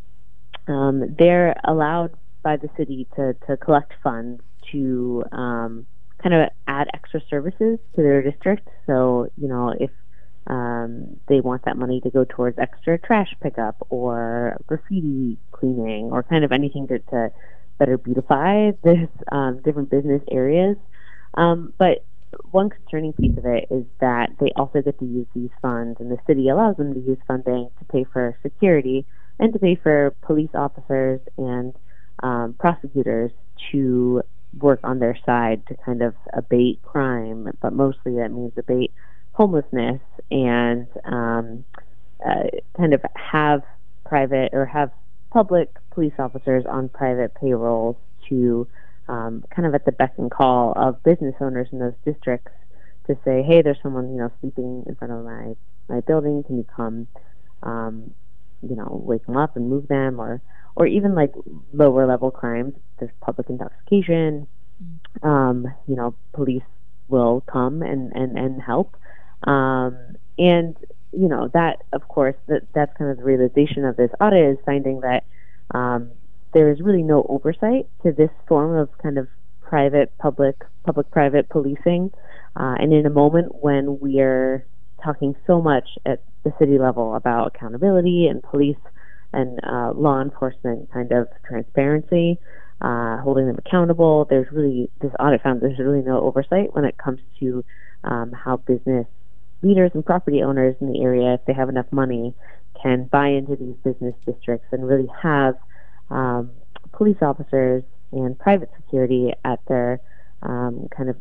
um, 0.69 1.15
they're 1.19 1.55
allowed 1.65 2.13
by 2.43 2.57
the 2.57 2.69
city 2.77 3.07
to, 3.17 3.35
to 3.47 3.57
collect 3.57 3.93
funds 4.03 4.43
to 4.73 5.25
um, 5.33 5.87
kind 6.23 6.35
of 6.35 6.49
add 6.67 6.89
extra 6.95 7.21
services 7.29 7.79
to 7.95 8.03
their 8.03 8.23
district. 8.23 8.69
So, 8.87 9.29
you 9.37 9.49
know, 9.49 9.75
if 9.79 9.91
um, 10.47 11.17
they 11.29 11.41
want 11.41 11.65
that 11.65 11.77
money 11.77 12.01
to 12.03 12.11
go 12.11 12.25
towards 12.25 12.59
extra 12.59 12.99
trash 12.99 13.35
pickup 13.43 13.77
or 13.91 14.59
graffiti 14.67 15.39
cleaning 15.53 16.11
or 16.13 16.23
kind 16.23 16.45
of 16.45 16.53
anything 16.53 16.87
to, 16.89 16.99
to 16.99 17.33
better 17.79 17.97
beautify 17.97 18.71
this 18.85 19.09
um, 19.33 19.61
different 19.65 19.91
business 19.91 20.23
areas. 20.31 20.77
Um, 21.35 21.73
but 21.79 22.05
one 22.51 22.69
concerning 22.69 23.13
piece 23.13 23.37
of 23.39 23.47
it 23.47 23.69
is 23.71 23.85
that 24.01 24.31
they 24.41 24.51
also 24.57 24.83
get 24.83 24.99
to 24.99 25.05
use 25.05 25.27
these 25.35 25.51
funds, 25.63 26.01
and 26.01 26.11
the 26.11 26.19
city 26.27 26.49
allows 26.49 26.77
them 26.77 26.93
to 26.95 27.01
use 27.01 27.19
funding 27.27 27.71
to 27.79 27.85
pay 27.87 28.05
for 28.13 28.37
security 28.43 29.07
and 29.39 29.53
to 29.53 29.59
pay 29.59 29.75
for 29.77 30.15
police 30.23 30.51
officers 30.55 31.21
and 31.39 31.75
um, 32.23 32.55
prosecutors 32.59 33.31
to 33.73 34.23
work 34.59 34.81
on 34.85 34.99
their 34.99 35.19
side 35.27 35.67
to 35.67 35.77
kind 35.85 36.03
of 36.03 36.15
abate 36.33 36.81
crime, 36.83 37.51
but 37.61 37.73
mostly 37.73 38.17
that 38.17 38.31
means 38.31 38.53
abate 38.57 38.93
homelessness 39.35 40.01
and 40.31 40.87
um, 41.05 41.65
uh, 42.25 42.45
kind 42.77 42.95
of 42.95 43.03
have 43.15 43.63
private 44.07 44.51
or 44.53 44.65
have 44.65 44.91
public 45.31 45.77
police 45.91 46.13
officers 46.19 46.65
on 46.69 46.89
private 46.89 47.35
payrolls 47.35 47.97
to 48.29 48.67
um, 49.09 49.45
kind 49.55 49.67
of 49.67 49.75
at 49.75 49.85
the 49.85 49.93
beck 49.93 50.15
and 50.17 50.31
call 50.31 50.73
of 50.77 51.03
business 51.03 51.35
owners 51.41 51.69
in 51.73 51.79
those 51.79 51.95
districts 52.05 52.53
to 53.07 53.17
say, 53.25 53.43
hey, 53.43 53.61
there's 53.61 53.77
someone 53.83 54.13
you 54.13 54.19
know 54.19 54.31
sleeping 54.41 54.85
in 54.87 54.95
front 54.95 55.13
of 55.13 55.25
my 55.25 55.55
my 55.89 56.01
building. 56.01 56.43
Can 56.45 56.57
you 56.57 56.67
come, 56.75 57.07
um, 57.63 58.15
you 58.63 58.77
know, 58.77 59.03
wake 59.05 59.27
them 59.27 59.37
up 59.37 59.57
and 59.57 59.69
move 59.69 59.89
them, 59.89 60.21
or 60.21 60.41
or 60.77 60.87
even 60.87 61.15
like 61.15 61.33
lower 61.73 62.07
level 62.07 62.31
crimes. 62.31 62.75
There's 62.99 63.13
public 63.21 63.51
intoxication. 63.51 64.47
Mm. 65.23 65.29
Um, 65.29 65.75
you 65.87 65.97
know, 65.97 66.15
police 66.33 66.63
will 67.09 67.43
come 67.43 67.83
and 67.83 68.13
and 68.15 68.39
and 68.39 68.63
help. 68.63 68.97
Um, 69.45 70.17
and 70.39 70.77
you 71.13 71.29
know 71.29 71.49
that, 71.55 71.83
of 71.93 72.09
course, 72.09 72.37
that 72.49 72.63
that's 72.75 72.97
kind 72.97 73.11
of 73.11 73.19
the 73.19 73.25
realization 73.25 73.85
of 73.85 73.97
this 73.97 74.11
audit 74.21 74.53
is 74.53 74.59
finding 74.65 75.01
that 75.01 75.25
um, 75.73 76.11
there 76.53 76.71
is 76.71 76.81
really 76.81 77.03
no 77.03 77.25
oversight 77.29 77.87
to 78.03 78.13
this 78.13 78.31
form 78.49 78.77
of 78.77 78.89
kind 78.99 79.19
of 79.19 79.29
private 79.61 80.17
public 80.19 80.57
public 80.85 81.11
private 81.11 81.49
policing. 81.49 82.11
Uh, 82.57 82.77
and 82.79 82.93
in 82.93 83.05
a 83.05 83.11
moment 83.11 83.53
when 83.63 83.99
we 83.99 84.21
are 84.21 84.65
talking 85.03 85.35
so 85.47 85.61
much 85.61 85.89
at 86.07 86.23
the 86.45 86.53
city 86.59 86.79
level 86.79 87.15
about 87.15 87.55
accountability 87.55 88.27
and 88.27 88.43
police 88.43 88.77
and 89.33 89.59
uh, 89.65 89.93
law 89.95 90.21
enforcement 90.21 90.91
kind 90.93 91.13
of 91.13 91.29
transparency 91.47 92.39
uh, 92.81 93.19
holding 93.19 93.47
them 93.47 93.57
accountable 93.59 94.27
there's 94.31 94.47
really 94.53 94.91
this 95.01 95.11
audit 95.19 95.43
found 95.43 95.61
there's 95.61 95.79
really 95.79 96.03
no 96.03 96.21
oversight 96.21 96.75
when 96.75 96.85
it 96.85 96.97
comes 96.97 97.21
to 97.39 97.65
um, 98.05 98.33
how 98.33 98.57
business 98.57 99.07
leaders 99.65 99.91
and 99.95 100.05
property 100.05 100.43
owners 100.43 100.77
in 100.81 100.93
the 100.93 101.03
area 101.03 101.35
if 101.35 101.45
they 101.47 101.53
have 101.53 101.69
enough 101.69 101.87
money 101.91 102.35
can 102.81 103.05
buy 103.05 103.29
into 103.29 103.57
these 103.57 103.75
business 103.83 104.15
districts 104.27 104.67
and 104.73 104.87
really 104.87 105.09
have 105.23 105.55
um, 106.11 106.51
police 106.93 107.17
officers 107.23 107.83
and 108.13 108.39
private 108.39 108.71
security 108.77 109.33
at 109.45 109.59
their 109.67 110.01
um, 110.43 110.87
kind 110.95 111.09
of 111.09 111.17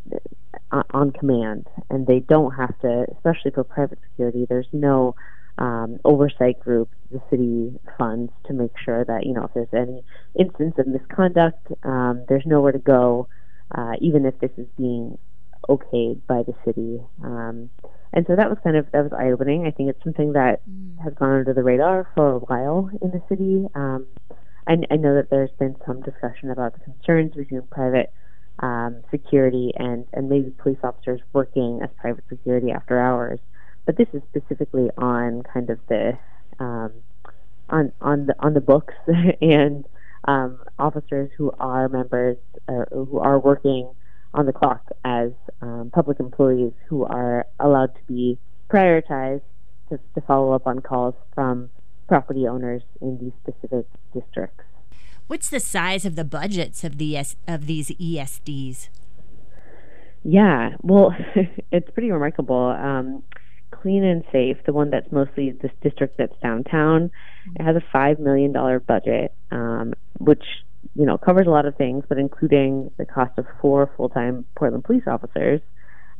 uh, 0.72 0.84
on 0.92 1.12
command, 1.12 1.68
and 1.90 2.06
they 2.06 2.20
don't 2.20 2.52
have 2.52 2.78
to, 2.80 3.06
especially 3.16 3.52
for 3.52 3.64
private 3.64 3.98
security. 4.10 4.46
There's 4.48 4.68
no 4.74 5.16
um, 5.58 6.00
oversight 6.04 6.60
group 6.60 6.90
the 7.12 7.22
city 7.30 7.80
funds 7.98 8.32
to 8.46 8.54
make 8.54 8.72
sure 8.84 9.06
that 9.06 9.26
you 9.26 9.34
know 9.34 9.46
if 9.46 9.54
there's 9.54 9.68
any 9.74 10.04
instance 10.38 10.76
of 10.78 10.88
misconduct, 10.88 11.68
um, 11.84 12.26
there's 12.28 12.46
nowhere 12.46 12.72
to 12.72 12.80
go, 12.80 13.28
uh, 13.72 13.94
even 14.02 14.26
if 14.26 14.38
this 14.40 14.52
is 14.58 14.68
being 14.78 15.18
okayed 15.70 16.20
by 16.28 16.44
the 16.44 16.54
city. 16.66 17.00
Um, 17.24 17.70
and 18.14 18.26
so 18.28 18.36
that 18.36 18.50
was 18.50 18.60
kind 18.64 18.78
of 18.78 18.86
that 18.92 19.04
was 19.04 19.12
eye 19.14 19.32
opening. 19.32 19.66
I 19.66 19.72
think 19.72 19.90
it's 19.90 20.04
something 20.04 20.34
that 20.34 20.62
mm. 20.70 21.04
has 21.04 21.14
gone 21.16 21.40
under 21.40 21.54
the 21.54 21.64
radar 21.64 22.10
for 22.16 22.36
a 22.36 22.40
while 22.40 22.90
in 23.02 23.12
the 23.12 23.22
city. 23.28 23.68
Um, 23.74 24.06
I, 24.68 24.78
I 24.92 24.96
know 24.96 25.16
that 25.16 25.30
there's 25.30 25.52
been 25.60 25.76
some 25.86 26.02
discussion 26.02 26.52
about 26.52 26.74
the 26.74 26.80
concerns 26.80 27.34
between 27.34 27.64
private 27.64 28.14
um, 28.60 29.04
security 29.12 29.74
and, 29.76 30.06
and 30.14 30.30
maybe 30.30 30.52
police 30.52 30.78
officers 30.84 31.22
working 31.34 31.80
as 31.84 31.90
private 32.00 32.24
security 32.30 32.72
after 32.72 33.00
hours. 33.00 33.40
But 33.86 33.98
this 33.98 34.08
is 34.14 34.22
specifically 34.30 34.90
on 34.98 35.44
kind 35.52 35.70
of 35.70 35.80
the 35.90 36.18
um, 36.60 36.92
on 37.70 37.92
on 38.00 38.28
the 38.28 38.36
on 38.40 38.54
the 38.54 38.62
books 38.62 38.94
and 39.42 39.86
um, 40.26 40.60
officers 40.80 41.32
who 41.38 41.52
are 41.60 41.90
members 41.90 42.38
or 42.68 42.88
who 42.92 43.20
are 43.20 43.40
working 43.40 43.90
on 44.34 44.46
the 44.46 44.54
clock 44.54 44.90
as 45.06 45.32
um, 45.62 45.92
public 45.94 46.20
employees 46.20 46.74
who 46.88 47.04
are 47.04 47.46
allowed 47.60 47.94
to 47.96 48.02
be 48.08 48.38
prioritized 48.70 49.42
to, 49.90 50.00
to 50.16 50.22
follow 50.22 50.54
up 50.54 50.66
on 50.66 50.80
calls 50.80 51.16
from 51.34 51.70
property 52.08 52.48
owners 52.48 52.82
in 53.02 53.18
these 53.20 53.32
specific 53.42 53.86
districts. 54.14 54.64
What's 55.28 55.50
the 55.50 55.60
size 55.60 56.06
of 56.06 56.16
the 56.16 56.26
budgets 56.26 56.84
of 56.84 56.98
the 56.98 57.18
of 57.48 57.66
these 57.66 57.92
ESDs? 57.92 58.90
Yeah, 60.24 60.72
well, 60.82 61.16
it's 61.72 61.90
pretty 61.92 62.12
remarkable. 62.12 62.68
Um, 62.68 63.24
Clean 63.72 64.04
and 64.04 64.24
Safe, 64.32 64.58
the 64.66 64.74
one 64.74 64.90
that's 64.90 65.12
mostly 65.12 65.52
this 65.52 65.72
district 65.82 66.18
that's 66.18 66.36
downtown, 66.42 67.12
it 67.56 67.64
has 67.64 67.76
a 67.76 67.84
five 67.92 68.20
million 68.20 68.52
dollar 68.52 68.80
budget, 68.80 69.34
um, 69.52 69.94
which 70.20 70.44
you 70.96 71.06
know 71.06 71.18
covers 71.18 71.48
a 71.48 71.50
lot 71.50 71.66
of 71.66 71.76
things, 71.76 72.04
but 72.08 72.18
including 72.18 72.92
the 72.98 73.06
cost 73.06 73.38
of 73.38 73.46
four 73.62 73.90
full 73.98 74.10
time 74.10 74.46
Portland 74.56 74.84
police 74.84 75.04
officers. 75.08 75.62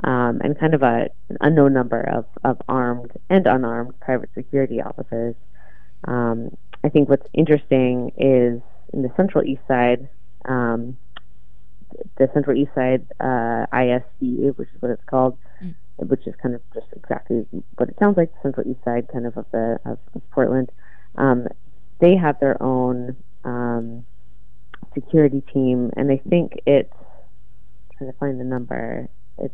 Um, 0.04 0.42
and 0.44 0.60
kind 0.60 0.74
of 0.74 0.82
a, 0.82 1.08
an 1.30 1.38
unknown 1.40 1.72
number 1.72 2.02
of, 2.02 2.26
of 2.44 2.60
armed 2.68 3.12
and 3.30 3.46
unarmed 3.46 3.98
private 4.02 4.32
security 4.34 4.82
officers. 4.82 5.36
Um, 6.06 6.58
I 6.84 6.90
think 6.90 7.10
what's 7.10 7.28
interesting 7.34 8.12
is 8.18 8.62
in 8.92 9.02
the 9.02 9.12
Central 9.16 9.44
East 9.44 9.62
Side, 9.68 10.10
um, 10.46 10.98
the 12.18 12.30
Central 12.34 12.58
East 12.58 12.72
Side 12.76 13.06
uh, 13.20 13.66
ISD, 13.74 14.58
which 14.58 14.70
is 14.70 14.82
what 14.82 14.92
it's 14.92 15.04
called, 15.06 15.38
mm. 15.64 15.74
which 15.98 16.28
is 16.28 16.34
kind 16.42 16.56
of 16.56 16.62
just 16.74 16.88
exactly 16.96 17.46
what 17.78 17.90
it 17.90 17.96
sounds 18.00 18.18
like, 18.18 18.34
the 18.34 18.40
Central 18.42 18.68
East 18.68 18.84
Side 18.84 19.08
kind 19.12 19.26
of 19.26 19.38
of 19.38 19.46
the 19.52 19.80
of, 19.86 19.98
of 20.14 20.30
Portland. 20.32 20.72
Um, 21.16 21.48
they 22.00 22.16
have 22.16 22.40
their 22.40 22.62
own 22.62 23.16
um, 23.46 24.06
security 24.94 25.42
team, 25.54 25.92
and 25.96 26.12
I 26.12 26.22
think 26.30 26.54
it's 26.66 26.94
I'm 26.94 27.98
trying 27.98 28.12
to 28.12 28.18
find 28.18 28.40
the 28.40 28.46
number. 28.46 29.10
It's 29.38 29.54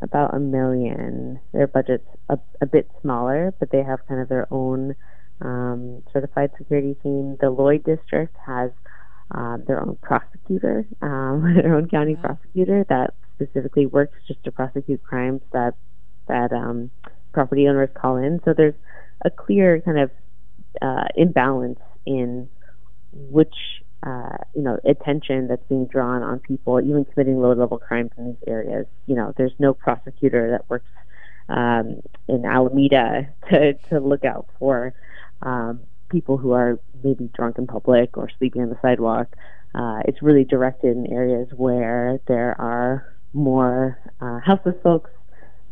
about 0.00 0.34
a 0.34 0.40
million. 0.40 1.40
Their 1.52 1.66
budget's 1.66 2.06
a, 2.28 2.38
a 2.60 2.66
bit 2.66 2.90
smaller, 3.00 3.54
but 3.58 3.70
they 3.70 3.82
have 3.82 4.06
kind 4.08 4.20
of 4.20 4.28
their 4.28 4.46
own 4.50 4.94
um, 5.40 6.02
certified 6.12 6.50
security 6.58 6.96
team. 7.02 7.36
The 7.40 7.50
Lloyd 7.50 7.84
district 7.84 8.36
has 8.46 8.70
um, 9.32 9.64
their 9.66 9.80
own 9.80 9.96
prosecutor, 10.02 10.86
um, 11.00 11.54
their 11.62 11.74
own 11.74 11.88
county 11.88 12.16
prosecutor 12.16 12.84
that 12.88 13.14
specifically 13.34 13.86
works 13.86 14.18
just 14.26 14.42
to 14.44 14.52
prosecute 14.52 15.02
crimes 15.02 15.40
that 15.52 15.74
that 16.28 16.52
um, 16.52 16.90
property 17.32 17.66
owners 17.68 17.90
call 17.94 18.16
in. 18.16 18.40
So 18.44 18.54
there's 18.56 18.74
a 19.24 19.30
clear 19.30 19.80
kind 19.80 19.98
of 19.98 20.10
uh, 20.80 21.04
imbalance 21.16 21.80
in 22.06 22.48
which 23.12 23.54
uh, 24.02 24.36
you 24.54 24.62
know, 24.62 24.78
attention 24.84 25.46
that's 25.46 25.62
being 25.68 25.86
drawn 25.86 26.22
on 26.22 26.40
people, 26.40 26.80
even 26.80 27.04
committing 27.04 27.40
low-level 27.40 27.78
crimes 27.78 28.10
in 28.18 28.26
these 28.26 28.48
areas. 28.48 28.86
You 29.06 29.14
know, 29.14 29.32
there's 29.36 29.52
no 29.58 29.74
prosecutor 29.74 30.50
that 30.50 30.68
works 30.68 30.88
um, 31.48 32.00
in 32.28 32.44
Alameda 32.44 33.28
to 33.50 33.74
to 33.90 34.00
look 34.00 34.24
out 34.24 34.48
for 34.58 34.92
um, 35.42 35.80
people 36.08 36.36
who 36.36 36.52
are 36.52 36.78
maybe 37.04 37.30
drunk 37.34 37.58
in 37.58 37.66
public 37.66 38.16
or 38.16 38.28
sleeping 38.38 38.62
on 38.62 38.68
the 38.68 38.78
sidewalk. 38.82 39.28
Uh, 39.74 40.00
it's 40.04 40.20
really 40.20 40.44
directed 40.44 40.96
in 40.96 41.10
areas 41.10 41.48
where 41.56 42.20
there 42.26 42.60
are 42.60 43.14
more 43.32 43.98
uh, 44.20 44.38
houseless 44.40 44.76
folks, 44.82 45.10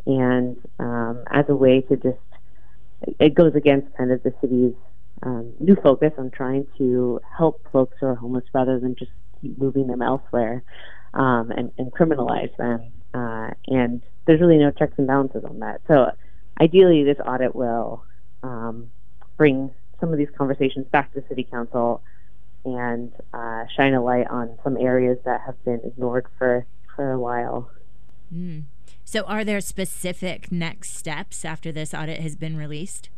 and 0.06 0.56
um, 0.78 1.22
as 1.30 1.44
a 1.48 1.54
way 1.54 1.80
to 1.82 1.96
just 1.96 2.18
it 3.18 3.34
goes 3.34 3.54
against 3.54 3.94
kind 3.96 4.12
of 4.12 4.22
the 4.22 4.32
city's 4.40 4.74
um, 5.22 5.52
new 5.60 5.76
focus 5.76 6.12
on 6.18 6.30
trying 6.30 6.66
to 6.78 7.20
help 7.36 7.66
folks 7.72 7.96
who 8.00 8.06
are 8.06 8.14
homeless 8.14 8.44
rather 8.54 8.78
than 8.80 8.96
just 8.96 9.10
keep 9.40 9.58
moving 9.58 9.86
them 9.86 10.02
elsewhere 10.02 10.62
um, 11.14 11.50
and, 11.50 11.72
and, 11.78 11.92
criminalize 11.92 12.54
them. 12.56 12.92
Uh, 13.12 13.50
and 13.66 14.02
there's 14.26 14.40
really 14.40 14.58
no 14.58 14.70
checks 14.70 14.94
and 14.96 15.06
balances 15.06 15.44
on 15.44 15.58
that. 15.58 15.80
So 15.88 16.10
ideally, 16.60 17.04
this 17.04 17.18
audit 17.24 17.54
will 17.54 18.04
um, 18.42 18.90
bring 19.36 19.72
some 19.98 20.12
of 20.12 20.18
these 20.18 20.28
conversations 20.36 20.86
back 20.86 21.12
to 21.14 21.22
City 21.28 21.44
Council 21.44 22.02
and 22.64 23.12
uh, 23.32 23.64
shine 23.76 23.94
a 23.94 24.02
light 24.02 24.26
on 24.28 24.58
some 24.62 24.76
areas 24.76 25.18
that 25.24 25.40
have 25.46 25.62
been 25.64 25.80
ignored 25.84 26.26
for, 26.38 26.66
for 26.94 27.12
a 27.12 27.18
while. 27.18 27.70
Mm. 28.32 28.64
So, 29.04 29.22
are 29.22 29.44
there 29.44 29.60
specific 29.60 30.52
next 30.52 30.94
steps 30.94 31.44
after 31.44 31.72
this 31.72 31.92
audit 31.92 32.20
has 32.20 32.36
been 32.36 32.56
released? 32.56 33.08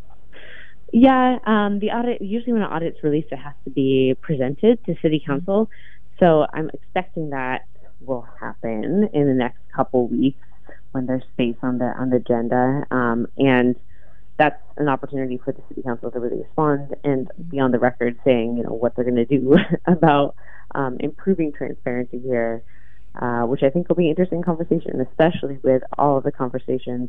Yeah, 0.92 1.38
um, 1.46 1.78
the 1.78 1.90
audit 1.90 2.20
usually 2.20 2.52
when 2.52 2.62
an 2.62 2.70
audit's 2.70 3.02
released, 3.02 3.28
it 3.32 3.38
has 3.38 3.54
to 3.64 3.70
be 3.70 4.14
presented 4.20 4.84
to 4.84 4.94
City 5.00 5.18
mm-hmm. 5.18 5.32
Council. 5.32 5.70
So 6.20 6.46
I'm 6.52 6.70
expecting 6.72 7.30
that 7.30 7.62
will 8.00 8.26
happen 8.38 9.08
in 9.12 9.26
the 9.26 9.34
next 9.34 9.58
couple 9.74 10.06
weeks 10.06 10.38
when 10.92 11.06
there's 11.06 11.22
space 11.32 11.56
on 11.62 11.78
the 11.78 11.86
on 11.86 12.10
the 12.10 12.16
agenda, 12.16 12.86
um, 12.90 13.26
and 13.38 13.76
that's 14.36 14.60
an 14.76 14.88
opportunity 14.88 15.40
for 15.42 15.52
the 15.52 15.62
City 15.68 15.82
Council 15.82 16.10
to 16.10 16.20
really 16.20 16.42
respond 16.42 16.94
and 17.04 17.30
be 17.48 17.58
on 17.58 17.70
the 17.70 17.78
record 17.78 18.18
saying, 18.24 18.58
you 18.58 18.62
know, 18.62 18.72
what 18.72 18.94
they're 18.94 19.04
going 19.04 19.16
to 19.16 19.24
do 19.24 19.56
about 19.86 20.34
um, 20.74 20.98
improving 21.00 21.52
transparency 21.52 22.18
here, 22.18 22.62
uh, 23.20 23.42
which 23.42 23.62
I 23.62 23.70
think 23.70 23.88
will 23.88 23.96
be 23.96 24.04
an 24.04 24.10
interesting 24.10 24.42
conversation, 24.42 25.00
especially 25.00 25.58
with 25.62 25.82
all 25.96 26.18
of 26.18 26.24
the 26.24 26.32
conversations 26.32 27.08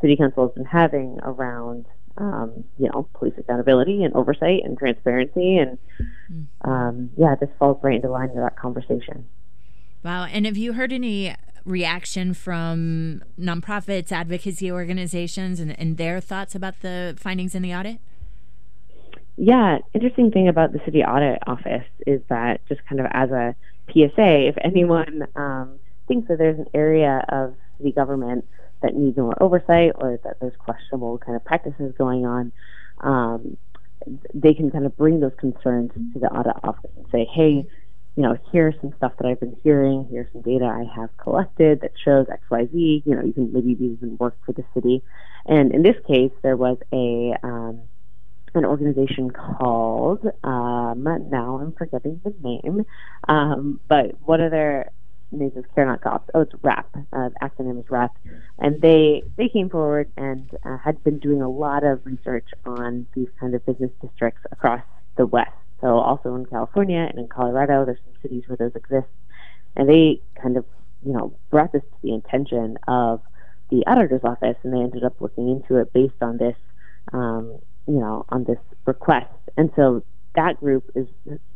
City 0.00 0.16
Council 0.16 0.48
has 0.48 0.54
been 0.54 0.66
having 0.66 1.18
around 1.22 1.86
um, 2.16 2.64
you 2.78 2.88
know, 2.88 3.08
police 3.14 3.34
accountability 3.38 4.04
and 4.04 4.14
oversight 4.14 4.62
and 4.64 4.78
transparency. 4.78 5.58
And 5.58 5.78
mm. 6.30 6.46
um, 6.62 7.10
yeah, 7.16 7.34
this 7.34 7.50
falls 7.58 7.78
right 7.82 7.96
into 7.96 8.10
line 8.10 8.28
with 8.28 8.44
that 8.44 8.56
conversation. 8.56 9.26
Wow. 10.04 10.24
And 10.24 10.46
have 10.46 10.56
you 10.56 10.74
heard 10.74 10.92
any 10.92 11.34
reaction 11.64 12.34
from 12.34 13.22
nonprofits, 13.40 14.12
advocacy 14.12 14.70
organizations, 14.70 15.60
and, 15.60 15.78
and 15.78 15.96
their 15.96 16.20
thoughts 16.20 16.54
about 16.54 16.80
the 16.80 17.16
findings 17.18 17.54
in 17.54 17.62
the 17.62 17.74
audit? 17.74 17.98
Yeah, 19.36 19.78
interesting 19.92 20.30
thing 20.30 20.46
about 20.46 20.72
the 20.72 20.80
city 20.84 21.02
audit 21.02 21.42
office 21.46 21.86
is 22.06 22.20
that 22.28 22.60
just 22.68 22.84
kind 22.86 23.00
of 23.00 23.06
as 23.10 23.30
a 23.30 23.56
PSA, 23.88 24.48
if 24.48 24.54
anyone 24.62 25.26
um, 25.34 25.78
thinks 26.06 26.28
that 26.28 26.38
there's 26.38 26.58
an 26.58 26.68
area 26.72 27.24
of 27.28 27.54
city 27.78 27.92
government 27.92 28.44
that 28.82 28.94
needs 28.94 29.16
more 29.16 29.40
oversight 29.42 29.92
or 29.96 30.18
that 30.24 30.38
there's 30.40 30.56
questionable 30.58 31.18
kind 31.18 31.36
of 31.36 31.44
practices 31.44 31.94
going 31.96 32.26
on, 32.26 32.52
um, 33.00 33.56
they 34.34 34.54
can 34.54 34.70
kind 34.70 34.86
of 34.86 34.96
bring 34.96 35.20
those 35.20 35.32
concerns 35.38 35.90
to 36.12 36.18
the 36.18 36.26
audit 36.26 36.54
office 36.62 36.90
and 36.96 37.06
say, 37.10 37.24
hey, 37.32 37.66
you 38.16 38.22
know, 38.22 38.36
here's 38.52 38.74
some 38.80 38.92
stuff 38.96 39.12
that 39.18 39.26
I've 39.26 39.40
been 39.40 39.56
hearing. 39.64 40.06
Here's 40.10 40.30
some 40.32 40.42
data 40.42 40.66
I 40.66 40.84
have 40.94 41.16
collected 41.16 41.80
that 41.80 41.92
shows 42.04 42.26
X, 42.30 42.42
Y, 42.50 42.68
Z. 42.72 43.02
You 43.04 43.14
know, 43.14 43.24
you 43.24 43.32
can 43.32 43.52
maybe 43.52 43.72
even 43.72 44.16
work 44.18 44.36
for 44.46 44.52
the 44.52 44.64
city. 44.72 45.02
And 45.46 45.72
in 45.72 45.82
this 45.82 45.96
case, 46.06 46.30
there 46.42 46.56
was 46.56 46.78
a 46.92 47.34
um, 47.42 47.80
an 48.54 48.64
organization 48.64 49.30
called 49.30 50.24
um, 50.44 51.02
now 51.02 51.58
I'm 51.60 51.72
forgetting 51.72 52.20
the 52.22 52.32
name, 52.40 52.84
um, 53.26 53.80
but 53.88 54.12
one 54.22 54.40
of 54.40 54.52
their 54.52 54.92
names 55.30 55.56
is 55.56 55.64
Care 55.74 55.86
Not 55.86 56.00
Cops. 56.00 56.28
Oh, 56.34 56.42
it's 56.42 56.52
RAP. 56.62 56.88
Uh, 57.12 57.28
the 57.30 57.36
acronym 57.42 57.80
is 57.80 57.90
RAP, 57.90 58.16
and 58.58 58.80
they 58.80 59.22
they 59.36 59.48
came 59.48 59.68
forward 59.68 60.10
and 60.16 60.50
uh, 60.64 60.78
had 60.78 61.02
been 61.04 61.18
doing 61.18 61.42
a 61.42 61.48
lot 61.48 61.84
of 61.84 62.04
research 62.04 62.48
on 62.64 63.06
these 63.14 63.28
kind 63.40 63.54
of 63.54 63.64
business 63.66 63.90
districts 64.00 64.42
across 64.52 64.82
the 65.16 65.26
West. 65.26 65.50
So 65.80 65.98
also 65.98 66.34
in 66.34 66.46
California 66.46 67.06
and 67.10 67.18
in 67.18 67.28
Colorado, 67.28 67.84
there's 67.84 67.98
some 68.04 68.14
cities 68.22 68.44
where 68.46 68.56
those 68.56 68.74
exist, 68.74 69.08
and 69.76 69.88
they 69.88 70.20
kind 70.40 70.56
of 70.56 70.64
you 71.04 71.12
know 71.12 71.34
brought 71.50 71.72
this 71.72 71.82
to 71.82 71.96
the 72.02 72.14
attention 72.14 72.78
of 72.88 73.20
the 73.70 73.84
auditor's 73.86 74.24
office, 74.24 74.56
and 74.62 74.72
they 74.72 74.78
ended 74.78 75.04
up 75.04 75.20
looking 75.20 75.48
into 75.50 75.76
it 75.76 75.92
based 75.92 76.20
on 76.20 76.38
this, 76.38 76.56
um, 77.12 77.58
you 77.86 77.98
know, 77.98 78.24
on 78.28 78.44
this 78.44 78.58
request. 78.86 79.32
And 79.56 79.70
so 79.76 80.02
that 80.34 80.60
group 80.60 80.90
is 80.94 81.06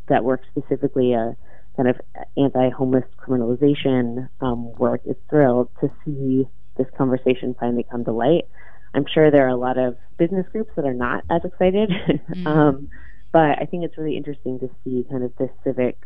that 0.07 0.23
works 0.23 0.47
specifically. 0.51 1.13
Uh, 1.13 1.33
kind 1.75 1.89
of 1.89 1.95
anti-homeless 2.37 3.05
criminalization 3.17 4.29
um, 4.41 4.73
work 4.73 5.01
is 5.05 5.15
thrilled 5.29 5.69
to 5.81 5.89
see 6.03 6.47
this 6.77 6.87
conversation 6.97 7.55
finally 7.59 7.85
come 7.89 8.03
to 8.05 8.11
light. 8.11 8.47
I'm 8.93 9.05
sure 9.13 9.29
there 9.29 9.45
are 9.45 9.49
a 9.49 9.55
lot 9.55 9.77
of 9.77 9.97
business 10.17 10.45
groups 10.51 10.71
that 10.75 10.85
are 10.85 10.93
not 10.93 11.23
as 11.29 11.43
excited, 11.45 11.89
mm. 12.31 12.47
um, 12.47 12.89
but 13.31 13.59
I 13.59 13.67
think 13.69 13.83
it's 13.83 13.97
really 13.97 14.17
interesting 14.17 14.59
to 14.59 14.69
see 14.83 15.05
kind 15.09 15.23
of 15.23 15.35
this 15.37 15.51
civic 15.63 15.97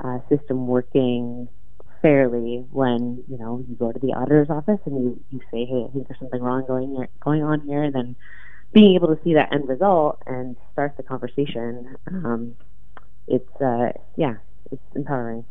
uh, 0.00 0.18
system 0.28 0.66
working 0.66 1.48
fairly 2.02 2.64
when 2.70 3.24
you 3.28 3.38
know 3.38 3.64
you 3.66 3.74
go 3.74 3.90
to 3.90 3.98
the 3.98 4.08
auditor's 4.08 4.50
office 4.50 4.78
and 4.84 4.96
you, 5.02 5.20
you 5.30 5.40
say, 5.50 5.64
hey, 5.64 5.86
I 5.88 5.92
think 5.92 6.08
there's 6.08 6.20
something 6.20 6.42
wrong 6.42 6.64
going 6.66 6.94
here, 6.94 7.08
going 7.20 7.42
on 7.42 7.60
here, 7.62 7.82
and 7.82 7.94
then 7.94 8.16
being 8.72 8.94
able 8.94 9.08
to 9.08 9.18
see 9.24 9.34
that 9.34 9.52
end 9.52 9.68
result 9.68 10.22
and 10.26 10.56
start 10.72 10.96
the 10.96 11.02
conversation. 11.02 11.96
Um, 12.06 12.54
it's 13.26 13.60
uh, 13.60 13.92
yeah, 14.16 14.34
it's 14.70 14.82
empowering. 14.94 15.44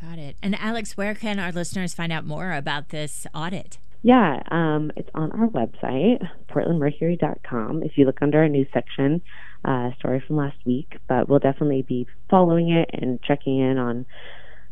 Got 0.00 0.18
it. 0.18 0.36
And 0.42 0.58
Alex, 0.58 0.96
where 0.96 1.14
can 1.14 1.38
our 1.38 1.52
listeners 1.52 1.94
find 1.94 2.12
out 2.12 2.26
more 2.26 2.52
about 2.52 2.90
this 2.90 3.26
audit? 3.34 3.78
Yeah, 4.02 4.42
um, 4.50 4.92
it's 4.96 5.08
on 5.14 5.32
our 5.32 5.48
website, 5.48 6.22
portlandmercury.com. 6.50 7.82
If 7.82 7.96
you 7.96 8.04
look 8.04 8.20
under 8.20 8.40
our 8.40 8.48
news 8.48 8.66
section, 8.74 9.22
uh, 9.64 9.92
story 9.98 10.22
from 10.26 10.36
last 10.36 10.58
week, 10.66 10.98
but 11.08 11.26
we'll 11.26 11.38
definitely 11.38 11.82
be 11.82 12.06
following 12.28 12.70
it 12.70 12.90
and 12.92 13.22
checking 13.22 13.58
in 13.58 13.78
on 13.78 14.04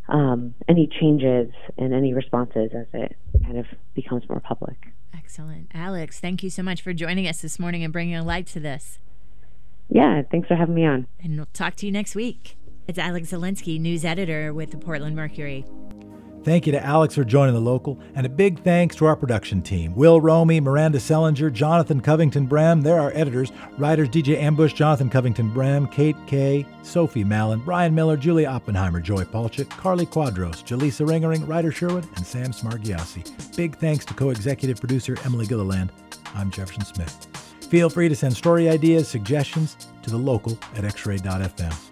um, 0.09 0.55
any 0.69 0.87
changes 0.87 1.51
and 1.79 1.95
any 1.95 2.13
responses 2.13 2.73
as 2.75 2.87
it 2.93 3.17
kind 3.43 3.57
of 3.57 3.65
becomes 3.95 4.29
more 4.29 4.41
public. 4.41 4.77
Excellent. 5.17 5.71
Alex, 5.73 6.21
thank 6.21 6.43
you 6.43 6.51
so 6.51 6.63
much 6.63 6.83
for 6.83 6.93
joining 6.93 7.27
us 7.27 7.41
this 7.41 7.59
morning 7.59 7.83
and 7.83 7.93
bringing 7.93 8.15
a 8.15 8.23
light 8.23 8.47
to 8.49 8.61
this. 8.61 8.99
Yeah, 9.89 10.23
thanks 10.31 10.49
for 10.49 10.57
having 10.57 10.75
me 10.75 10.85
on. 10.85 11.07
And 11.23 11.37
we'll 11.37 11.47
talk 11.55 11.75
to 11.77 11.87
you 11.87 11.93
next 11.93 12.15
week. 12.15 12.57
It's 12.89 12.99
Alex 12.99 13.31
Zielinski, 13.31 13.81
news 13.81 14.05
editor 14.05 14.53
with 14.53 14.73
the 14.73 14.77
Portland 14.77 15.15
Mercury. 15.15 15.65
Thank 16.43 16.67
you 16.67 16.73
to 16.73 16.85
Alex 16.85 17.15
for 17.15 17.23
joining 17.23 17.55
the 17.55 17.61
local, 17.61 18.01
and 18.17 18.27
a 18.27 18.29
big 18.29 18.65
thanks 18.65 18.97
to 18.97 19.07
our 19.07 19.15
production 19.15 19.63
team 19.63 19.95
Will 19.95 20.21
Romy, 20.21 20.59
Miranda 20.59 20.99
Sellinger, 20.99 21.53
Jonathan 21.53 22.01
Covington 22.01 22.47
Bram. 22.47 22.81
They're 22.81 22.99
our 22.99 23.13
editors, 23.15 23.53
writers 23.79 24.09
DJ 24.09 24.37
Ambush, 24.37 24.73
Jonathan 24.73 25.09
Covington 25.09 25.51
Bram, 25.51 25.87
Kate 25.87 26.17
Kay, 26.27 26.67
Sophie 26.83 27.23
Mallon, 27.23 27.61
Brian 27.61 27.95
Miller, 27.95 28.17
Julia 28.17 28.49
Oppenheimer, 28.49 28.99
Joy 28.99 29.23
Palchik, 29.23 29.71
Carly 29.71 30.05
Quadros, 30.05 30.65
Jaleesa 30.65 31.07
Ringering, 31.07 31.47
Ryder 31.47 31.71
Sherwood, 31.71 32.09
and 32.17 32.27
Sam 32.27 32.51
Smargiassi. 32.51 33.57
Big 33.57 33.77
thanks 33.77 34.05
to 34.07 34.15
co 34.15 34.31
executive 34.31 34.81
producer 34.81 35.17
Emily 35.25 35.47
Gilliland. 35.47 35.93
I'm 36.35 36.51
Jefferson 36.51 36.85
Smith. 36.85 37.29
Feel 37.71 37.89
free 37.89 38.09
to 38.09 38.17
send 38.17 38.37
story 38.37 38.69
ideas, 38.69 39.07
suggestions 39.07 39.77
to 40.03 40.11
the 40.11 40.19
local 40.19 40.59
at 40.75 40.83
xray.fm. 40.83 41.92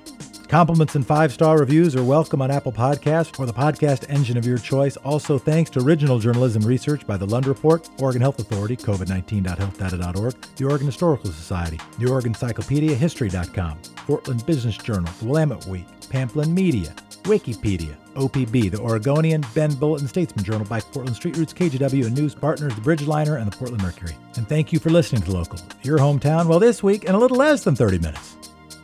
Compliments 0.50 0.96
and 0.96 1.06
five 1.06 1.32
star 1.32 1.60
reviews 1.60 1.94
are 1.94 2.02
welcome 2.02 2.42
on 2.42 2.50
Apple 2.50 2.72
Podcasts 2.72 3.38
or 3.38 3.46
the 3.46 3.52
podcast 3.52 4.04
engine 4.10 4.36
of 4.36 4.44
your 4.44 4.58
choice. 4.58 4.96
Also, 4.96 5.38
thanks 5.38 5.70
to 5.70 5.80
original 5.80 6.18
journalism 6.18 6.60
research 6.62 7.06
by 7.06 7.16
the 7.16 7.24
Lund 7.24 7.46
Report, 7.46 7.88
Oregon 8.00 8.20
Health 8.20 8.40
Authority, 8.40 8.76
COVID19.healthdata.org, 8.76 10.34
the 10.56 10.64
Oregon 10.64 10.86
Historical 10.86 11.30
Society, 11.30 11.78
the 12.00 12.10
Oregon 12.10 12.32
Encyclopedia, 12.32 12.96
History.com, 12.96 13.78
Portland 13.94 14.44
Business 14.44 14.76
Journal, 14.76 15.12
Willamette 15.22 15.66
Week, 15.66 15.86
Pamplin 16.08 16.52
Media, 16.52 16.92
Wikipedia, 17.22 17.94
OPB, 18.14 18.72
the 18.72 18.80
Oregonian, 18.80 19.44
Bend 19.54 19.78
Bulletin 19.78 20.08
Statesman 20.08 20.44
Journal 20.44 20.66
by 20.66 20.80
Portland 20.80 21.14
Street 21.14 21.36
Roots, 21.36 21.52
KGW, 21.52 22.06
and 22.06 22.18
news 22.18 22.34
partners, 22.34 22.74
the 22.74 22.80
Bridgeliner 22.80 23.40
and 23.40 23.52
the 23.52 23.56
Portland 23.56 23.84
Mercury. 23.84 24.16
And 24.34 24.48
thank 24.48 24.72
you 24.72 24.80
for 24.80 24.90
listening 24.90 25.22
to 25.22 25.30
Local, 25.30 25.60
your 25.84 25.98
hometown, 25.98 26.46
well, 26.46 26.58
this 26.58 26.82
week 26.82 27.04
in 27.04 27.14
a 27.14 27.18
little 27.18 27.36
less 27.36 27.62
than 27.62 27.76
30 27.76 28.00
minutes. 28.00 28.36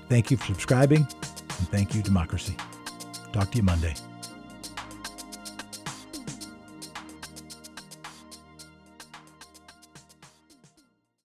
Thank 0.09 0.31
you 0.31 0.37
for 0.37 0.46
subscribing 0.46 1.09
and 1.59 1.69
thank 1.69 1.95
you, 1.95 2.03
democracy. 2.03 2.57
Talk 3.33 3.51
to 3.51 3.57
you 3.59 3.62
Monday. 3.62 3.95